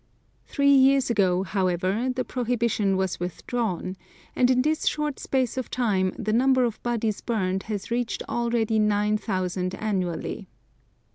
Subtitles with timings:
[0.47, 3.97] Three years ago, however, the prohibition was withdrawn,
[4.35, 8.79] and in this short space of time the number of bodies burned has reached nearly
[8.79, 10.49] nine thousand annually.